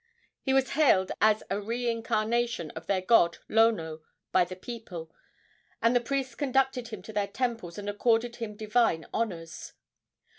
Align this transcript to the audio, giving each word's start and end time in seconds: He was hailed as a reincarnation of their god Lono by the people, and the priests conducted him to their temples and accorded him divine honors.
He 0.41 0.51
was 0.51 0.71
hailed 0.71 1.11
as 1.21 1.43
a 1.51 1.61
reincarnation 1.61 2.71
of 2.71 2.87
their 2.87 3.01
god 3.01 3.37
Lono 3.47 4.01
by 4.31 4.43
the 4.45 4.55
people, 4.55 5.11
and 5.79 5.95
the 5.95 6.01
priests 6.01 6.33
conducted 6.33 6.87
him 6.87 7.03
to 7.03 7.13
their 7.13 7.27
temples 7.27 7.77
and 7.77 7.87
accorded 7.87 8.37
him 8.37 8.55
divine 8.55 9.05
honors. 9.13 9.73